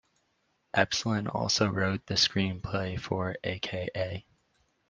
[0.75, 4.25] Evslin also wrote the screenplay for A.k.a.